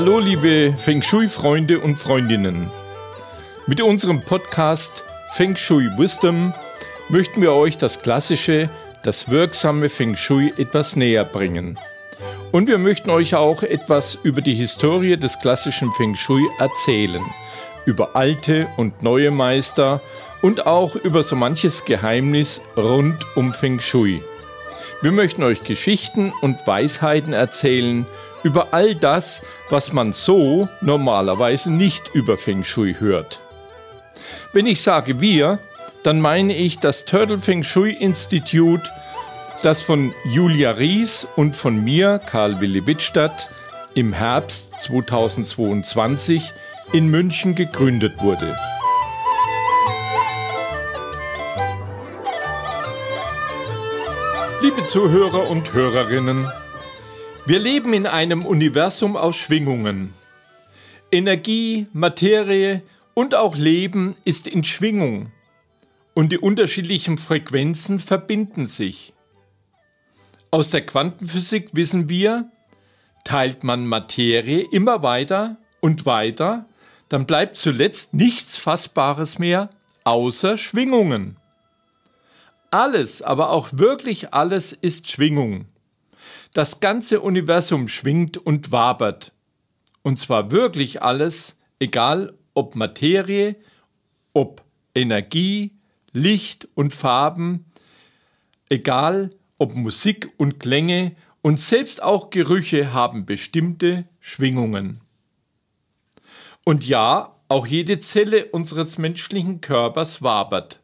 Hallo 0.00 0.20
liebe 0.20 0.76
Feng 0.78 1.02
Shui-Freunde 1.02 1.80
und 1.80 1.96
Freundinnen. 1.96 2.70
Mit 3.66 3.80
unserem 3.80 4.20
Podcast 4.20 5.02
Feng 5.32 5.56
Shui 5.56 5.86
Wisdom 5.96 6.54
möchten 7.08 7.42
wir 7.42 7.52
euch 7.52 7.78
das 7.78 8.00
klassische, 8.00 8.70
das 9.02 9.28
wirksame 9.28 9.88
Feng 9.88 10.14
Shui 10.14 10.54
etwas 10.56 10.94
näher 10.94 11.24
bringen. 11.24 11.80
Und 12.52 12.68
wir 12.68 12.78
möchten 12.78 13.10
euch 13.10 13.34
auch 13.34 13.64
etwas 13.64 14.16
über 14.22 14.40
die 14.40 14.54
Historie 14.54 15.16
des 15.16 15.40
klassischen 15.40 15.90
Feng 15.90 16.14
Shui 16.14 16.46
erzählen, 16.60 17.24
über 17.84 18.14
alte 18.14 18.68
und 18.76 19.02
neue 19.02 19.32
Meister 19.32 20.00
und 20.42 20.68
auch 20.68 20.94
über 20.94 21.24
so 21.24 21.34
manches 21.34 21.84
Geheimnis 21.84 22.62
rund 22.76 23.26
um 23.34 23.52
Feng 23.52 23.80
Shui. 23.80 24.22
Wir 25.02 25.10
möchten 25.10 25.42
euch 25.42 25.64
Geschichten 25.64 26.32
und 26.40 26.64
Weisheiten 26.68 27.32
erzählen, 27.32 28.06
über 28.42 28.68
all 28.72 28.94
das, 28.94 29.42
was 29.70 29.92
man 29.92 30.12
so 30.12 30.68
normalerweise 30.80 31.70
nicht 31.70 32.14
über 32.14 32.36
Feng 32.36 32.64
Shui 32.64 32.94
hört. 32.98 33.40
Wenn 34.52 34.66
ich 34.66 34.82
sage 34.82 35.20
wir, 35.20 35.58
dann 36.02 36.20
meine 36.20 36.54
ich 36.54 36.78
das 36.78 37.04
Turtle 37.04 37.38
Feng 37.38 37.64
Shui 37.64 37.92
Institute, 37.92 38.88
das 39.62 39.82
von 39.82 40.14
Julia 40.24 40.72
Ries 40.72 41.26
und 41.36 41.56
von 41.56 41.82
mir, 41.82 42.20
Karl 42.24 42.60
Willi 42.60 42.86
Wittstadt, 42.86 43.48
im 43.94 44.12
Herbst 44.12 44.80
2022 44.82 46.52
in 46.92 47.08
München 47.08 47.54
gegründet 47.54 48.22
wurde. 48.22 48.56
Liebe 54.62 54.84
Zuhörer 54.84 55.48
und 55.48 55.72
Hörerinnen, 55.72 56.50
wir 57.48 57.58
leben 57.58 57.94
in 57.94 58.06
einem 58.06 58.44
Universum 58.44 59.16
aus 59.16 59.36
Schwingungen. 59.36 60.12
Energie, 61.10 61.86
Materie 61.94 62.82
und 63.14 63.34
auch 63.34 63.56
Leben 63.56 64.14
ist 64.26 64.46
in 64.46 64.64
Schwingung 64.64 65.32
und 66.12 66.30
die 66.30 66.36
unterschiedlichen 66.36 67.16
Frequenzen 67.16 68.00
verbinden 68.00 68.66
sich. 68.66 69.14
Aus 70.50 70.68
der 70.68 70.84
Quantenphysik 70.84 71.70
wissen 71.72 72.10
wir, 72.10 72.50
teilt 73.24 73.64
man 73.64 73.86
Materie 73.86 74.66
immer 74.70 75.02
weiter 75.02 75.56
und 75.80 76.04
weiter, 76.04 76.66
dann 77.08 77.24
bleibt 77.24 77.56
zuletzt 77.56 78.12
nichts 78.12 78.58
Fassbares 78.58 79.38
mehr 79.38 79.70
außer 80.04 80.58
Schwingungen. 80.58 81.38
Alles, 82.70 83.22
aber 83.22 83.48
auch 83.48 83.68
wirklich 83.72 84.34
alles 84.34 84.74
ist 84.74 85.10
Schwingung. 85.10 85.64
Das 86.52 86.80
ganze 86.80 87.20
Universum 87.20 87.88
schwingt 87.88 88.36
und 88.36 88.72
wabert. 88.72 89.32
Und 90.02 90.18
zwar 90.18 90.50
wirklich 90.50 91.02
alles, 91.02 91.56
egal 91.78 92.34
ob 92.54 92.74
Materie, 92.74 93.56
ob 94.32 94.64
Energie, 94.94 95.72
Licht 96.12 96.68
und 96.74 96.92
Farben, 96.92 97.66
egal 98.68 99.30
ob 99.58 99.74
Musik 99.74 100.32
und 100.36 100.60
Klänge 100.60 101.14
und 101.42 101.60
selbst 101.60 102.02
auch 102.02 102.30
Gerüche 102.30 102.92
haben 102.92 103.26
bestimmte 103.26 104.04
Schwingungen. 104.20 105.00
Und 106.64 106.86
ja, 106.86 107.34
auch 107.48 107.66
jede 107.66 107.98
Zelle 107.98 108.46
unseres 108.46 108.98
menschlichen 108.98 109.60
Körpers 109.60 110.22
wabert. 110.22 110.80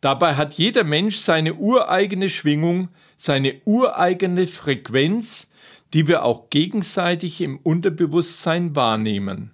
Dabei 0.00 0.36
hat 0.36 0.54
jeder 0.54 0.84
Mensch 0.84 1.16
seine 1.16 1.54
ureigene 1.54 2.28
Schwingung, 2.28 2.88
seine 3.16 3.60
ureigene 3.64 4.46
Frequenz, 4.46 5.48
die 5.92 6.08
wir 6.08 6.24
auch 6.24 6.50
gegenseitig 6.50 7.40
im 7.40 7.58
Unterbewusstsein 7.58 8.74
wahrnehmen. 8.74 9.52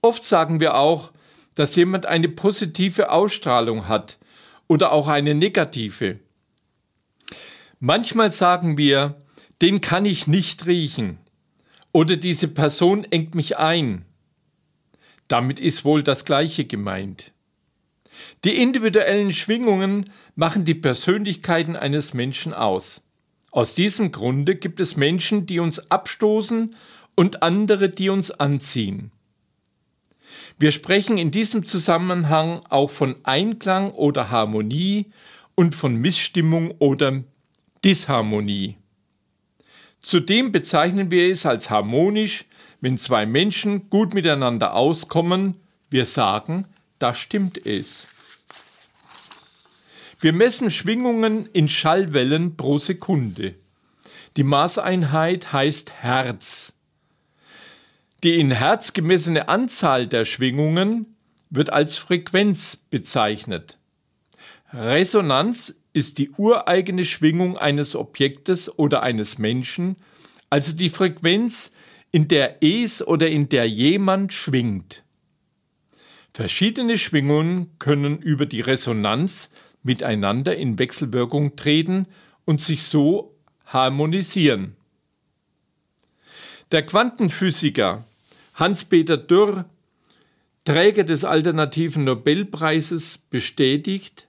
Oft 0.00 0.24
sagen 0.24 0.60
wir 0.60 0.76
auch, 0.76 1.12
dass 1.54 1.76
jemand 1.76 2.06
eine 2.06 2.28
positive 2.28 3.10
Ausstrahlung 3.10 3.88
hat 3.88 4.18
oder 4.68 4.92
auch 4.92 5.08
eine 5.08 5.34
negative. 5.34 6.18
Manchmal 7.78 8.30
sagen 8.30 8.76
wir, 8.78 9.22
den 9.60 9.80
kann 9.80 10.04
ich 10.04 10.26
nicht 10.26 10.66
riechen 10.66 11.18
oder 11.92 12.16
diese 12.16 12.48
Person 12.48 13.04
engt 13.04 13.34
mich 13.34 13.58
ein. 13.58 14.04
Damit 15.28 15.60
ist 15.60 15.84
wohl 15.84 16.02
das 16.02 16.24
Gleiche 16.24 16.64
gemeint. 16.64 17.31
Die 18.44 18.56
individuellen 18.56 19.32
Schwingungen 19.32 20.10
machen 20.34 20.64
die 20.64 20.74
Persönlichkeiten 20.74 21.76
eines 21.76 22.14
Menschen 22.14 22.52
aus. 22.52 23.04
Aus 23.50 23.74
diesem 23.74 24.12
Grunde 24.12 24.56
gibt 24.56 24.80
es 24.80 24.96
Menschen, 24.96 25.46
die 25.46 25.60
uns 25.60 25.90
abstoßen 25.90 26.74
und 27.14 27.42
andere, 27.42 27.88
die 27.88 28.08
uns 28.08 28.30
anziehen. 28.30 29.12
Wir 30.58 30.72
sprechen 30.72 31.18
in 31.18 31.30
diesem 31.30 31.64
Zusammenhang 31.64 32.60
auch 32.68 32.90
von 32.90 33.16
Einklang 33.24 33.90
oder 33.92 34.30
Harmonie 34.30 35.06
und 35.54 35.74
von 35.74 35.96
Missstimmung 35.96 36.72
oder 36.78 37.22
Disharmonie. 37.84 38.76
Zudem 40.00 40.50
bezeichnen 40.50 41.10
wir 41.10 41.30
es 41.30 41.46
als 41.46 41.70
harmonisch, 41.70 42.46
wenn 42.80 42.98
zwei 42.98 43.26
Menschen 43.26 43.88
gut 43.90 44.14
miteinander 44.14 44.74
auskommen. 44.74 45.54
Wir 45.90 46.06
sagen, 46.06 46.66
da 47.02 47.14
stimmt 47.14 47.66
es. 47.66 48.06
Wir 50.20 50.32
messen 50.32 50.70
Schwingungen 50.70 51.46
in 51.52 51.68
Schallwellen 51.68 52.56
pro 52.56 52.78
Sekunde. 52.78 53.56
Die 54.36 54.44
Maßeinheit 54.44 55.52
heißt 55.52 56.02
Hertz. 56.02 56.74
Die 58.22 58.38
in 58.38 58.52
Hertz 58.52 58.92
gemessene 58.92 59.48
Anzahl 59.48 60.06
der 60.06 60.24
Schwingungen 60.24 61.16
wird 61.50 61.72
als 61.72 61.98
Frequenz 61.98 62.76
bezeichnet. 62.76 63.78
Resonanz 64.72 65.74
ist 65.92 66.18
die 66.18 66.30
ureigene 66.30 67.04
Schwingung 67.04 67.58
eines 67.58 67.96
Objektes 67.96 68.78
oder 68.78 69.02
eines 69.02 69.38
Menschen, 69.38 69.96
also 70.50 70.72
die 70.72 70.88
Frequenz, 70.88 71.72
in 72.12 72.28
der 72.28 72.62
es 72.62 73.04
oder 73.04 73.28
in 73.28 73.48
der 73.48 73.68
jemand 73.68 74.32
schwingt. 74.32 75.01
Verschiedene 76.34 76.96
Schwingungen 76.96 77.78
können 77.78 78.18
über 78.18 78.46
die 78.46 78.62
Resonanz 78.62 79.50
miteinander 79.82 80.56
in 80.56 80.78
Wechselwirkung 80.78 81.56
treten 81.56 82.06
und 82.44 82.60
sich 82.60 82.84
so 82.84 83.36
harmonisieren. 83.66 84.76
Der 86.70 86.86
Quantenphysiker 86.86 88.04
Hans-Peter 88.54 89.16
Dürr, 89.16 89.64
Träger 90.64 91.04
des 91.04 91.24
alternativen 91.24 92.04
Nobelpreises, 92.04 93.18
bestätigt, 93.18 94.28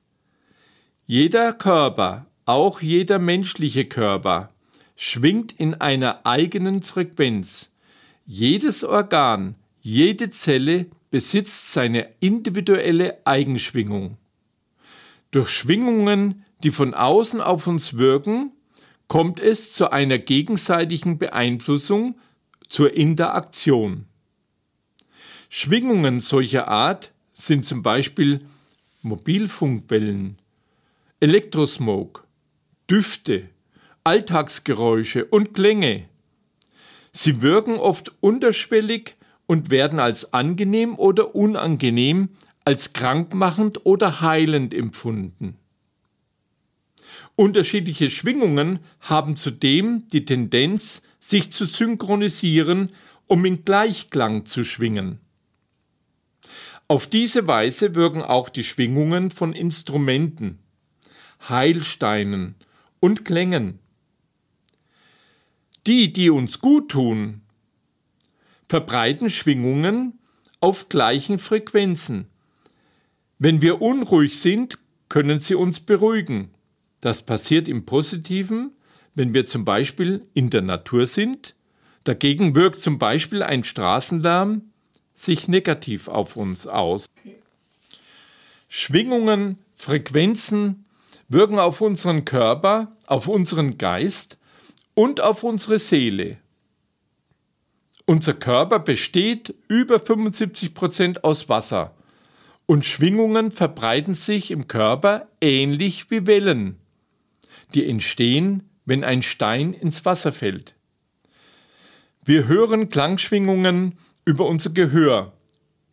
jeder 1.05 1.53
Körper, 1.53 2.25
auch 2.45 2.81
jeder 2.81 3.19
menschliche 3.19 3.85
Körper, 3.85 4.49
schwingt 4.95 5.51
in 5.51 5.75
einer 5.75 6.25
eigenen 6.25 6.81
Frequenz. 6.81 7.69
Jedes 8.25 8.83
Organ, 8.83 9.55
jede 9.81 10.29
Zelle 10.29 10.87
besitzt 11.13 11.73
seine 11.73 12.09
individuelle 12.21 13.19
Eigenschwingung. 13.23 14.17
Durch 15.29 15.51
Schwingungen, 15.51 16.43
die 16.63 16.71
von 16.71 16.95
außen 16.95 17.39
auf 17.39 17.67
uns 17.67 17.99
wirken, 17.99 18.51
kommt 19.07 19.39
es 19.39 19.73
zu 19.73 19.91
einer 19.91 20.17
gegenseitigen 20.17 21.19
Beeinflussung, 21.19 22.19
zur 22.67 22.95
Interaktion. 22.95 24.05
Schwingungen 25.49 26.19
solcher 26.19 26.67
Art 26.67 27.11
sind 27.35 27.63
zum 27.63 27.83
Beispiel 27.83 28.39
Mobilfunkwellen, 29.03 30.39
Elektrosmog, 31.19 32.25
Düfte, 32.89 33.49
Alltagsgeräusche 34.03 35.25
und 35.25 35.53
Klänge. 35.53 36.09
Sie 37.11 37.43
wirken 37.43 37.75
oft 37.75 38.11
unterschwellig 38.19 39.15
und 39.53 39.69
werden 39.69 39.99
als 39.99 40.33
angenehm 40.33 40.95
oder 40.97 41.35
unangenehm 41.35 42.29
als 42.65 42.93
krankmachend 42.93 43.85
oder 43.85 44.19
heilend 44.19 44.73
empfunden. 44.73 45.59
Unterschiedliche 47.35 48.09
Schwingungen 48.09 48.79
haben 48.99 49.35
zudem 49.35 50.07
die 50.07 50.25
Tendenz, 50.25 51.03
sich 51.19 51.51
zu 51.51 51.65
synchronisieren, 51.65 52.93
um 53.27 53.45
in 53.45 53.63
Gleichklang 53.63 54.47
zu 54.47 54.63
schwingen. 54.63 55.19
Auf 56.87 57.05
diese 57.05 57.45
Weise 57.45 57.93
wirken 57.93 58.23
auch 58.23 58.49
die 58.49 58.63
Schwingungen 58.63 59.29
von 59.29 59.53
Instrumenten, 59.53 60.57
Heilsteinen 61.47 62.55
und 62.99 63.23
Klängen. 63.23 63.77
Die, 65.85 66.11
die 66.11 66.31
uns 66.31 66.59
gut 66.59 66.89
tun, 66.89 67.43
verbreiten 68.69 69.29
Schwingungen 69.29 70.19
auf 70.59 70.89
gleichen 70.89 71.37
Frequenzen, 71.37 72.27
wenn 73.39 73.61
wir 73.61 73.81
unruhig 73.81 74.39
sind, 74.39 74.77
können 75.09 75.39
sie 75.39 75.55
uns 75.55 75.79
beruhigen. 75.79 76.51
Das 77.01 77.25
passiert 77.25 77.67
im 77.67 77.85
Positiven, 77.85 78.71
wenn 79.15 79.33
wir 79.33 79.45
zum 79.45 79.65
Beispiel 79.65 80.23
in 80.33 80.49
der 80.49 80.61
Natur 80.61 81.07
sind, 81.07 81.55
Dagegen 82.03 82.53
wirkt 82.55 82.79
zum 82.79 82.99
Beispiel 82.99 83.43
ein 83.43 83.63
Straßenlärm 83.63 84.61
sich 85.15 85.47
negativ 85.47 86.07
auf 86.07 86.35
uns 86.35 86.67
aus. 86.67 87.05
Schwingungen, 88.67 89.59
Frequenzen 89.75 90.85
wirken 91.29 91.59
auf 91.59 91.79
unseren 91.81 92.25
Körper, 92.25 92.95
auf 93.07 93.27
unseren 93.27 93.77
Geist 93.77 94.37
und 94.95 95.21
auf 95.21 95.43
unsere 95.43 95.79
Seele. 95.79 96.37
Unser 98.05 98.33
Körper 98.33 98.79
besteht 98.79 99.55
über 99.69 99.99
75 99.99 100.73
Prozent 100.73 101.23
aus 101.23 101.47
Wasser 101.47 101.95
und 102.65 102.85
Schwingungen 102.85 103.51
verbreiten 103.51 104.13
sich 104.13 104.51
im 104.51 104.67
Körper 104.67 105.27
ähnlich 105.39 106.11
wie 106.11 106.27
Wellen, 106.27 106.77
die 107.73 107.87
entstehen, 107.87 108.69
wenn 108.85 109.05
ein 109.05 109.21
Stein 109.21 109.73
ins 109.73 110.03
Wasser 110.03 110.33
fällt. 110.33 110.75
Wir 112.25 112.47
hören 112.47 112.89
Klangschwingungen 112.89 113.97
über 114.25 114.47
unser 114.47 114.71
Gehör 114.71 115.33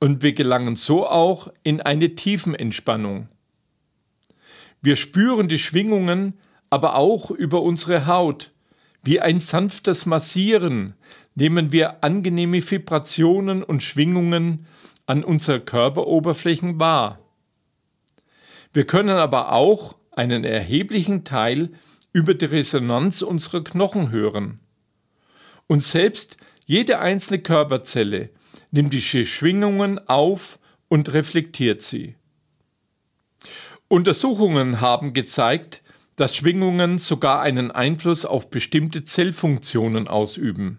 und 0.00 0.22
wir 0.22 0.32
gelangen 0.32 0.74
so 0.74 1.06
auch 1.06 1.52
in 1.62 1.80
eine 1.80 2.16
Tiefenentspannung. 2.16 3.28
Wir 4.82 4.96
spüren 4.96 5.46
die 5.46 5.58
Schwingungen 5.58 6.34
aber 6.70 6.96
auch 6.96 7.30
über 7.30 7.62
unsere 7.62 8.06
Haut, 8.06 8.52
wie 9.02 9.20
ein 9.20 9.40
sanftes 9.40 10.06
Massieren 10.06 10.94
nehmen 11.34 11.72
wir 11.72 12.04
angenehme 12.04 12.58
Vibrationen 12.68 13.62
und 13.62 13.82
Schwingungen 13.82 14.66
an 15.06 15.24
unserer 15.24 15.60
Körperoberflächen 15.60 16.78
wahr. 16.78 17.18
Wir 18.72 18.86
können 18.86 19.16
aber 19.16 19.52
auch 19.52 19.96
einen 20.12 20.44
erheblichen 20.44 21.24
Teil 21.24 21.70
über 22.12 22.34
die 22.34 22.46
Resonanz 22.46 23.22
unserer 23.22 23.64
Knochen 23.64 24.10
hören. 24.10 24.60
Und 25.66 25.82
selbst 25.82 26.36
jede 26.66 26.98
einzelne 26.98 27.40
Körperzelle 27.40 28.30
nimmt 28.70 28.92
die 28.92 29.00
Schwingungen 29.00 29.98
auf 30.08 30.58
und 30.88 31.12
reflektiert 31.12 31.82
sie. 31.82 32.16
Untersuchungen 33.88 34.80
haben 34.80 35.12
gezeigt, 35.12 35.79
dass 36.20 36.36
Schwingungen 36.36 36.98
sogar 36.98 37.40
einen 37.40 37.70
Einfluss 37.70 38.26
auf 38.26 38.50
bestimmte 38.50 39.04
Zellfunktionen 39.04 40.06
ausüben. 40.06 40.78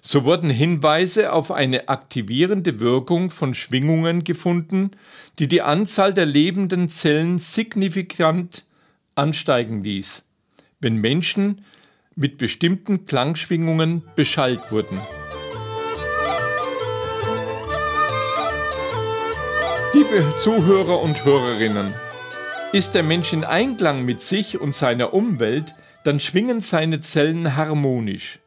So 0.00 0.24
wurden 0.24 0.48
Hinweise 0.48 1.34
auf 1.34 1.50
eine 1.50 1.90
aktivierende 1.90 2.80
Wirkung 2.80 3.28
von 3.28 3.52
Schwingungen 3.52 4.24
gefunden, 4.24 4.92
die 5.38 5.46
die 5.46 5.60
Anzahl 5.60 6.14
der 6.14 6.24
lebenden 6.24 6.88
Zellen 6.88 7.38
signifikant 7.38 8.64
ansteigen 9.14 9.84
ließ, 9.84 10.24
wenn 10.80 10.96
Menschen 10.96 11.62
mit 12.16 12.38
bestimmten 12.38 13.04
Klangschwingungen 13.04 14.04
beschallt 14.16 14.72
wurden. 14.72 15.02
Liebe 19.92 20.24
Zuhörer 20.38 21.02
und 21.02 21.26
Hörerinnen, 21.26 21.92
ist 22.72 22.94
der 22.94 23.02
Mensch 23.02 23.32
in 23.32 23.42
Einklang 23.42 24.04
mit 24.04 24.22
sich 24.22 24.60
und 24.60 24.76
seiner 24.76 25.12
Umwelt, 25.12 25.74
dann 26.04 26.20
schwingen 26.20 26.60
seine 26.60 27.00
Zellen 27.00 27.56
harmonisch. 27.56 28.38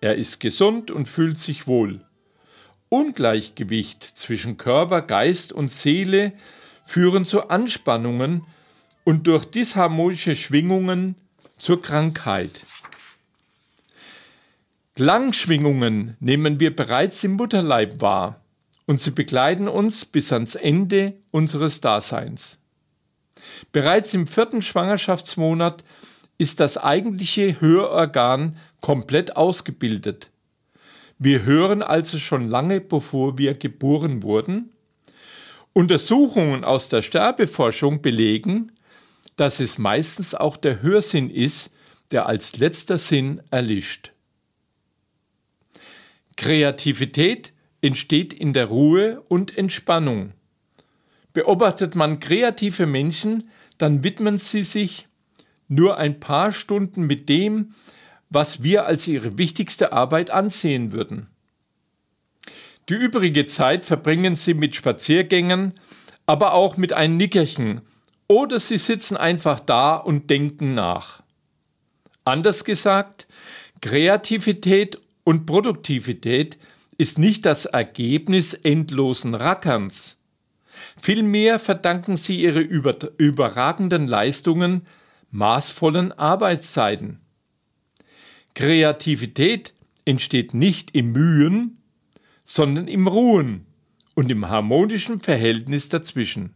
Er 0.00 0.16
ist 0.16 0.40
gesund 0.40 0.90
und 0.90 1.08
fühlt 1.08 1.38
sich 1.38 1.68
wohl. 1.68 2.00
Ungleichgewicht 2.88 4.02
zwischen 4.02 4.56
Körper, 4.56 5.00
Geist 5.00 5.52
und 5.52 5.70
Seele 5.70 6.32
führen 6.82 7.24
zu 7.24 7.50
Anspannungen 7.50 8.44
und 9.04 9.28
durch 9.28 9.44
disharmonische 9.44 10.34
Schwingungen 10.34 11.14
zur 11.56 11.80
Krankheit. 11.80 12.62
Klangschwingungen 14.96 16.16
nehmen 16.18 16.58
wir 16.58 16.74
bereits 16.74 17.22
im 17.22 17.34
Mutterleib 17.34 18.00
wahr 18.00 18.40
und 18.86 19.00
sie 19.00 19.12
begleiten 19.12 19.68
uns 19.68 20.04
bis 20.04 20.32
ans 20.32 20.56
Ende 20.56 21.14
unseres 21.30 21.80
Daseins. 21.80 22.58
Bereits 23.72 24.14
im 24.14 24.26
vierten 24.26 24.62
Schwangerschaftsmonat 24.62 25.84
ist 26.38 26.60
das 26.60 26.78
eigentliche 26.78 27.60
Hörorgan 27.60 28.56
komplett 28.80 29.36
ausgebildet. 29.36 30.30
Wir 31.18 31.44
hören 31.44 31.82
also 31.82 32.18
schon 32.18 32.48
lange 32.48 32.80
bevor 32.80 33.38
wir 33.38 33.54
geboren 33.54 34.22
wurden. 34.22 34.72
Untersuchungen 35.72 36.64
aus 36.64 36.88
der 36.88 37.00
Sterbeforschung 37.00 38.02
belegen, 38.02 38.72
dass 39.36 39.60
es 39.60 39.78
meistens 39.78 40.34
auch 40.34 40.56
der 40.56 40.82
Hörsinn 40.82 41.30
ist, 41.30 41.70
der 42.10 42.26
als 42.26 42.58
letzter 42.58 42.98
Sinn 42.98 43.40
erlischt. 43.50 44.12
Kreativität 46.36 47.52
entsteht 47.80 48.32
in 48.32 48.52
der 48.52 48.66
Ruhe 48.66 49.22
und 49.28 49.56
Entspannung. 49.56 50.32
Beobachtet 51.32 51.94
man 51.94 52.20
kreative 52.20 52.86
Menschen, 52.86 53.48
dann 53.78 54.04
widmen 54.04 54.38
sie 54.38 54.62
sich 54.62 55.08
nur 55.68 55.96
ein 55.96 56.20
paar 56.20 56.52
Stunden 56.52 57.02
mit 57.06 57.28
dem, 57.28 57.72
was 58.28 58.62
wir 58.62 58.86
als 58.86 59.08
ihre 59.08 59.38
wichtigste 59.38 59.92
Arbeit 59.92 60.30
ansehen 60.30 60.92
würden. 60.92 61.28
Die 62.88 62.94
übrige 62.94 63.46
Zeit 63.46 63.86
verbringen 63.86 64.36
sie 64.36 64.54
mit 64.54 64.74
Spaziergängen, 64.74 65.74
aber 66.26 66.54
auch 66.54 66.76
mit 66.76 66.92
einem 66.92 67.16
Nickerchen 67.16 67.80
oder 68.28 68.60
sie 68.60 68.78
sitzen 68.78 69.16
einfach 69.16 69.60
da 69.60 69.96
und 69.96 70.30
denken 70.30 70.74
nach. 70.74 71.22
Anders 72.24 72.64
gesagt, 72.64 73.26
Kreativität 73.80 74.98
und 75.24 75.46
Produktivität 75.46 76.58
ist 76.98 77.18
nicht 77.18 77.46
das 77.46 77.66
Ergebnis 77.66 78.54
endlosen 78.54 79.34
Rackerns. 79.34 80.16
Vielmehr 81.00 81.58
verdanken 81.58 82.16
sie 82.16 82.40
ihre 82.40 82.60
überragenden 82.60 84.06
Leistungen 84.06 84.82
maßvollen 85.30 86.12
Arbeitszeiten. 86.12 87.20
Kreativität 88.54 89.72
entsteht 90.04 90.54
nicht 90.54 90.94
im 90.94 91.12
Mühen, 91.12 91.78
sondern 92.44 92.88
im 92.88 93.06
Ruhen 93.06 93.66
und 94.14 94.30
im 94.30 94.48
harmonischen 94.48 95.20
Verhältnis 95.20 95.88
dazwischen. 95.88 96.54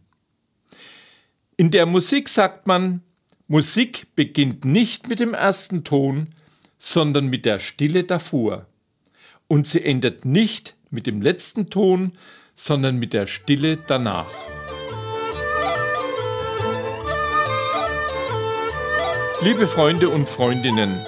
In 1.55 1.71
der 1.71 1.85
Musik 1.85 2.29
sagt 2.29 2.67
man, 2.67 3.01
Musik 3.47 4.07
beginnt 4.15 4.65
nicht 4.65 5.07
mit 5.07 5.19
dem 5.19 5.33
ersten 5.33 5.83
Ton, 5.83 6.35
sondern 6.77 7.27
mit 7.27 7.45
der 7.45 7.59
Stille 7.59 8.03
davor. 8.03 8.67
Und 9.47 9.65
sie 9.65 9.83
endet 9.83 10.25
nicht 10.25 10.75
mit 10.91 11.07
dem 11.07 11.21
letzten 11.21 11.69
Ton, 11.69 12.11
sondern 12.57 12.97
mit 12.97 13.13
der 13.13 13.27
Stille 13.27 13.77
danach. 13.87 14.33
Liebe 19.41 19.67
Freunde 19.67 20.09
und 20.09 20.27
Freundinnen, 20.27 21.05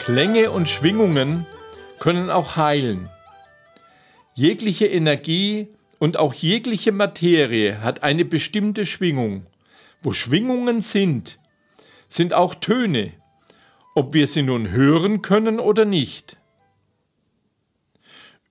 Klänge 0.00 0.50
und 0.50 0.68
Schwingungen 0.68 1.46
können 2.00 2.28
auch 2.28 2.56
heilen. 2.56 3.08
Jegliche 4.34 4.86
Energie 4.86 5.68
und 6.00 6.16
auch 6.18 6.34
jegliche 6.34 6.90
Materie 6.90 7.80
hat 7.82 8.02
eine 8.02 8.24
bestimmte 8.24 8.84
Schwingung. 8.84 9.46
Wo 10.02 10.12
Schwingungen 10.12 10.80
sind, 10.80 11.38
sind 12.08 12.34
auch 12.34 12.54
Töne, 12.56 13.12
ob 13.94 14.14
wir 14.14 14.26
sie 14.26 14.42
nun 14.42 14.70
hören 14.70 15.22
können 15.22 15.60
oder 15.60 15.84
nicht. 15.84 16.36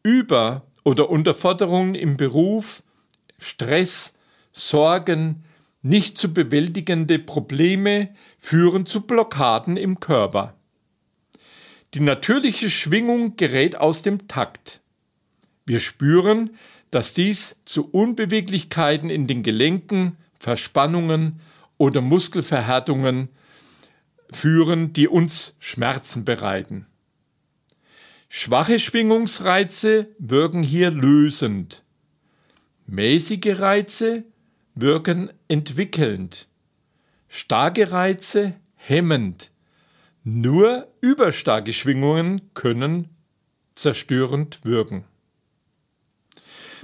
Über 0.04 0.64
oder 0.90 1.12
Unterforderungen 1.12 1.94
im 1.94 2.18
Beruf, 2.18 2.82
Stress, 3.38 4.16
Sorgen, 4.52 5.44
nicht 5.84 6.18
zu 6.18 6.34
bewältigende 6.34 7.20
Probleme 7.20 8.10
führen 8.40 8.88
zu 8.88 9.02
Blockaden 9.02 9.78
im 9.78 10.00
Körper. 10.00 10.56
Die 11.94 12.00
natürliche 12.00 12.72
Schwingung 12.72 13.36
gerät 13.36 13.76
aus 13.76 14.02
dem 14.02 14.28
Takt. 14.28 14.82
Wir 15.68 15.80
spüren, 15.80 16.56
dass 16.90 17.14
dies 17.14 17.58
zu 17.66 17.88
Unbeweglichkeiten 17.92 19.12
in 19.12 19.28
den 19.28 19.44
Gelenken, 19.44 20.18
Verspannungen 20.40 21.40
oder 21.78 22.02
Muskelverhärtungen 22.02 23.30
führen, 24.32 24.92
die 24.94 25.08
uns 25.08 25.56
Schmerzen 25.60 26.26
bereiten. 26.26 26.88
Schwache 28.32 28.78
Schwingungsreize 28.78 30.08
wirken 30.20 30.62
hier 30.62 30.92
lösend. 30.92 31.84
Mäßige 32.86 33.60
Reize 33.60 34.24
wirken 34.76 35.32
entwickelnd. 35.48 36.48
Starke 37.28 37.92
Reize 37.92 38.56
hemmend. 38.76 39.50
Nur 40.24 40.88
überstarke 41.02 41.74
Schwingungen 41.74 42.54
können 42.54 43.10
zerstörend 43.74 44.64
wirken. 44.64 45.06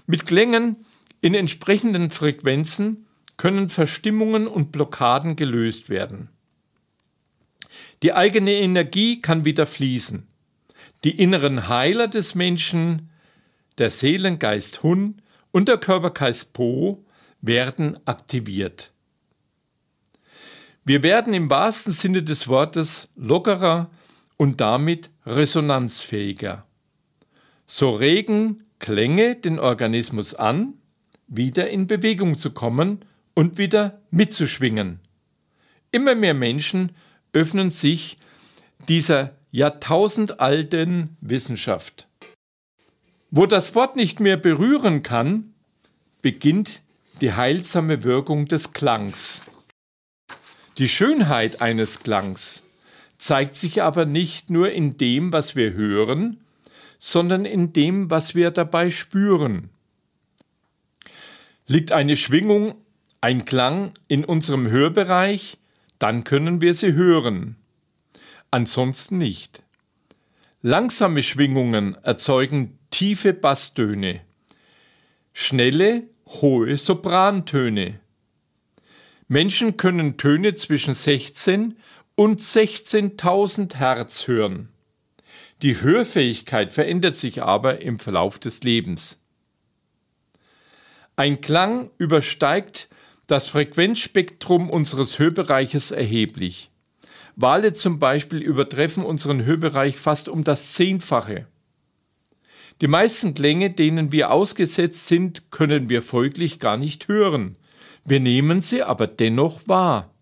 Mit 0.07 0.25
Klängen 0.25 0.83
in 1.21 1.35
entsprechenden 1.35 2.09
Frequenzen 2.09 3.05
können 3.37 3.69
Verstimmungen 3.69 4.47
und 4.47 4.71
Blockaden 4.71 5.35
gelöst 5.35 5.91
werden. 5.91 6.29
Die 8.01 8.13
eigene 8.13 8.53
Energie 8.53 9.21
kann 9.21 9.45
wieder 9.45 9.67
fließen. 9.67 10.27
Die 11.03 11.19
inneren 11.19 11.67
Heiler 11.67 12.07
des 12.07 12.35
Menschen, 12.35 13.09
der 13.77 13.91
Seelengeist 13.91 14.83
Hun 14.83 15.21
und 15.51 15.67
der 15.67 15.77
Körpergeist 15.77 16.53
Po 16.53 17.05
werden 17.41 17.99
aktiviert. 18.05 18.91
Wir 20.83 21.03
werden 21.03 21.33
im 21.33 21.49
wahrsten 21.49 21.93
Sinne 21.93 22.23
des 22.23 22.47
Wortes 22.47 23.09
lockerer 23.15 23.89
und 24.37 24.61
damit 24.61 25.09
resonanzfähiger. 25.25 26.65
So 27.65 27.91
regen 27.91 28.59
Klänge 28.79 29.35
den 29.35 29.57
Organismus 29.57 30.35
an, 30.35 30.75
wieder 31.27 31.69
in 31.69 31.87
Bewegung 31.87 32.35
zu 32.35 32.51
kommen 32.51 33.03
und 33.33 33.57
wieder 33.57 34.01
mitzuschwingen. 34.11 34.99
Immer 35.91 36.13
mehr 36.13 36.33
Menschen 36.33 36.91
öffnen 37.33 37.71
sich 37.71 38.17
dieser 38.87 39.35
jahrtausendalten 39.55 41.15
Wissenschaft. 41.21 42.07
Wo 43.31 43.45
das 43.45 43.74
Wort 43.74 43.95
nicht 43.95 44.19
mehr 44.19 44.35
berühren 44.35 45.01
kann, 45.01 45.53
beginnt 46.21 46.81
die 47.21 47.31
heilsame 47.31 48.03
Wirkung 48.03 48.50
des 48.50 48.74
Klangs. 48.74 49.43
Die 50.77 50.89
Schönheit 50.89 51.62
eines 51.62 52.01
Klangs 52.01 52.63
zeigt 53.17 53.55
sich 53.55 53.81
aber 53.81 54.05
nicht 54.05 54.50
nur 54.50 54.74
in 54.74 54.97
dem, 54.97 55.31
was 55.31 55.55
wir 55.55 55.71
hören, 55.71 56.41
sondern 56.97 57.45
in 57.45 57.71
dem, 57.71 58.12
was 58.12 58.35
wir 58.35 58.51
dabei 58.51 58.91
spüren. 58.91 59.69
Liegt 61.65 61.93
eine 61.93 62.17
Schwingung, 62.17 62.75
ein 63.21 63.45
Klang 63.45 63.93
in 64.09 64.25
unserem 64.25 64.69
Hörbereich, 64.69 65.57
dann 65.97 66.25
können 66.25 66.59
wir 66.59 66.74
sie 66.74 66.91
hören. 66.91 67.55
Ansonsten 68.55 69.17
nicht. 69.17 69.63
Langsame 70.62 71.24
Schwingungen 71.24 71.95
erzeugen 72.03 72.79
tiefe 72.89 73.33
Basstöne, 73.33 74.21
schnelle, 75.33 76.03
hohe 76.25 76.77
Soprantöne. 76.77 78.00
Menschen 79.27 79.75
können 79.75 80.15
Töne 80.15 80.55
zwischen 80.55 80.93
16 80.93 81.75
und 82.15 82.39
16.000 82.39 83.75
Hertz 83.75 84.25
hören. 84.25 84.69
Die 85.62 85.81
Hörfähigkeit 85.81 86.71
verändert 86.71 87.17
sich 87.17 87.43
aber 87.43 87.81
im 87.81 88.00
Verlauf 88.00 88.39
des 88.39 88.63
Lebens. 88.63 89.21
Ein 91.17 91.41
Klang 91.41 91.91
übersteigt 91.97 92.88
das 93.27 93.50
Frequenzspektrum 93.50 94.69
unseres 94.69 95.19
Hörbereiches 95.19 95.91
erheblich. 95.91 96.71
Wale 97.36 97.74
zum 97.74 98.00
Beispiel 98.00 98.39
übertreffen 98.39 99.04
unseren 99.04 99.44
Hörbereich 99.44 99.98
fast 99.98 100.30
um 100.30 100.44
das 100.44 100.74
Zehnfache. 100.74 101.48
Die 102.82 102.88
meisten 102.88 103.34
Klänge, 103.34 103.70
denen 103.70 104.12
wir 104.12 104.32
ausgesetzt 104.32 105.08
sind, 105.08 105.51
können 105.51 105.89
wir 105.89 106.01
folglich 106.01 106.60
gar 106.60 106.77
nicht 106.77 107.08
hören, 107.08 107.58
wir 108.04 108.20
nehmen 108.20 108.62
sie 108.62 108.84
aber 108.84 109.08
dennoch 109.08 109.68
wahr. 109.68 110.13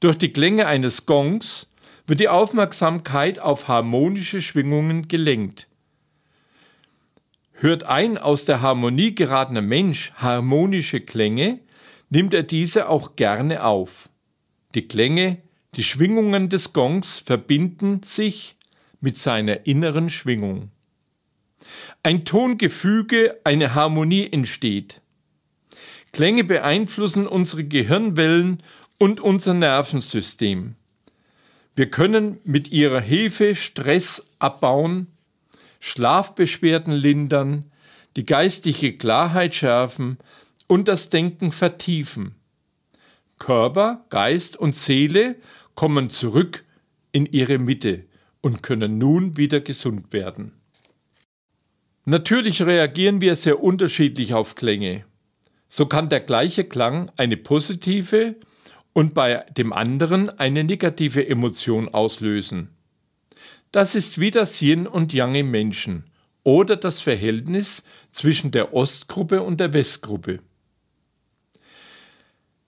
Durch 0.00 0.16
die 0.16 0.32
Klänge 0.32 0.66
eines 0.66 1.06
Gongs 1.06 1.70
wird 2.06 2.20
die 2.20 2.28
Aufmerksamkeit 2.28 3.38
auf 3.38 3.68
harmonische 3.68 4.40
Schwingungen 4.40 5.08
gelenkt. 5.08 5.68
Hört 7.52 7.84
ein 7.84 8.16
aus 8.18 8.46
der 8.46 8.62
Harmonie 8.62 9.14
geratener 9.14 9.60
Mensch 9.60 10.12
harmonische 10.16 11.00
Klänge, 11.00 11.60
nimmt 12.08 12.34
er 12.34 12.42
diese 12.42 12.88
auch 12.88 13.14
gerne 13.16 13.64
auf. 13.64 14.08
Die 14.74 14.88
Klänge, 14.88 15.38
die 15.76 15.84
Schwingungen 15.84 16.48
des 16.48 16.72
Gongs 16.72 17.18
verbinden 17.18 18.02
sich 18.04 18.56
mit 19.00 19.16
seiner 19.16 19.66
inneren 19.66 20.10
Schwingung. 20.10 20.70
Ein 22.02 22.24
Tongefüge, 22.24 23.38
eine 23.44 23.74
Harmonie 23.74 24.28
entsteht. 24.30 25.00
Klänge 26.12 26.44
beeinflussen 26.44 27.26
unsere 27.26 27.64
Gehirnwellen 27.64 28.62
und 28.98 29.20
unser 29.20 29.54
Nervensystem. 29.54 30.74
Wir 31.76 31.90
können 31.90 32.38
mit 32.44 32.70
ihrer 32.72 33.00
Hilfe 33.00 33.54
Stress 33.54 34.26
abbauen, 34.38 35.06
Schlafbeschwerden 35.78 36.92
lindern, 36.92 37.70
die 38.16 38.26
geistige 38.26 38.96
Klarheit 38.96 39.54
schärfen 39.54 40.18
und 40.66 40.88
das 40.88 41.10
Denken 41.10 41.52
vertiefen. 41.52 42.34
Körper, 43.38 44.04
Geist 44.10 44.56
und 44.56 44.74
Seele 44.74 45.36
kommen 45.74 46.10
zurück 46.10 46.64
in 47.12 47.26
ihre 47.26 47.58
Mitte 47.58 48.04
und 48.40 48.62
können 48.62 48.98
nun 48.98 49.36
wieder 49.36 49.60
gesund 49.60 50.12
werden. 50.12 50.52
Natürlich 52.04 52.62
reagieren 52.62 53.20
wir 53.20 53.36
sehr 53.36 53.62
unterschiedlich 53.62 54.34
auf 54.34 54.54
Klänge 54.54 55.04
so 55.72 55.86
kann 55.86 56.08
der 56.08 56.20
gleiche 56.20 56.64
Klang 56.64 57.10
eine 57.16 57.36
positive 57.36 58.34
und 58.92 59.14
bei 59.14 59.46
dem 59.56 59.72
anderen 59.72 60.28
eine 60.28 60.64
negative 60.64 61.26
Emotion 61.26 61.88
auslösen. 61.88 62.76
Das 63.70 63.94
ist 63.94 64.18
wie 64.18 64.32
das 64.32 64.60
Yin 64.60 64.88
und 64.88 65.14
Yang 65.14 65.36
im 65.36 65.50
Menschen 65.52 66.10
oder 66.42 66.74
das 66.74 66.98
Verhältnis 66.98 67.84
zwischen 68.10 68.50
der 68.50 68.74
Ostgruppe 68.74 69.42
und 69.42 69.60
der 69.60 69.72
Westgruppe. 69.72 70.40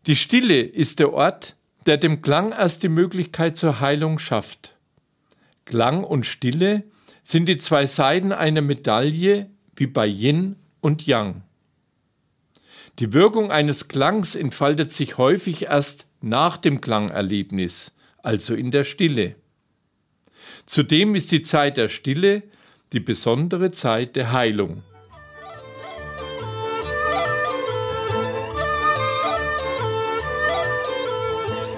Die 0.07 0.17
Stille 0.17 0.61
ist 0.61 1.01
der 1.01 1.13
Ort, 1.13 1.57
der 1.87 1.97
dem 1.97 2.23
Klang 2.23 2.53
erst 2.53 2.83
die 2.83 2.89
Möglichkeit 2.89 3.57
zur 3.57 3.81
Heilung 3.81 4.19
schafft. 4.19 4.77
Klang 5.65 6.05
und 6.05 6.27
Stille 6.27 6.85
sind 7.23 7.47
die 7.47 7.57
zwei 7.57 7.87
Seiten 7.87 8.33
einer 8.33 8.63
Medaille 8.63 9.49
wie 9.77 9.87
bei 9.87 10.07
Yin 10.07 10.57
und 10.81 11.07
Yang. 11.07 11.43
Die 12.99 13.13
Wirkung 13.13 13.51
eines 13.51 13.89
Klangs 13.89 14.35
entfaltet 14.35 14.93
sich 14.93 15.19
häufig 15.19 15.67
erst 15.67 16.07
nach 16.21 16.57
dem 16.57 16.81
Klangerlebnis, 16.81 17.97
also 18.19 18.55
in 18.55 18.71
der 18.71 18.85
Stille. 18.85 19.37
Zudem 20.67 21.15
ist 21.15 21.33
die 21.33 21.43
Zeit 21.43 21.77
der 21.77 21.89
Stille 21.89 22.43
die 22.93 23.01
besondere 23.01 23.71
Zeit 23.71 24.17
der 24.17 24.33
Heilung. 24.33 24.83